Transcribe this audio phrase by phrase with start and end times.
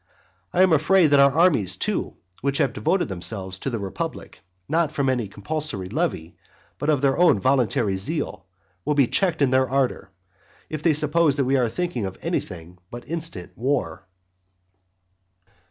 [0.51, 4.91] I am afraid that our armies too, which have devoted themselves to the republic, not
[4.91, 6.35] from any compulsory levy,
[6.79, 8.47] but of their own voluntary zeal,
[8.83, 10.09] will be checked in their ardour,
[10.71, 14.07] if they suppose that we are thinking of anything but instant war.